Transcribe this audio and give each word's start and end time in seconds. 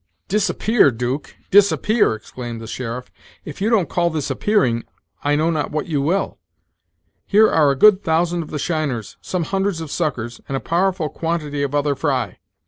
"Disappear, 0.27 0.89
Duke! 0.89 1.35
disappear!" 1.51 2.15
exclaimed 2.15 2.59
the 2.59 2.65
sheriff 2.65 3.11
"if 3.45 3.61
you 3.61 3.69
don't 3.69 3.87
call 3.87 4.09
this 4.09 4.31
appearing, 4.31 4.83
I 5.23 5.35
know 5.35 5.51
not 5.51 5.69
what 5.69 5.85
you 5.85 6.01
will. 6.01 6.39
Here 7.27 7.47
are 7.47 7.69
a 7.69 7.75
good 7.75 8.03
thousand 8.03 8.41
of 8.41 8.49
the 8.49 8.57
shiners, 8.57 9.17
some 9.21 9.43
hundreds 9.43 9.79
of 9.79 9.91
suckers, 9.91 10.41
and 10.47 10.57
a 10.57 10.59
powerful 10.59 11.07
quantity 11.07 11.61
of 11.61 11.75
other 11.75 11.93
fry. 11.93 12.39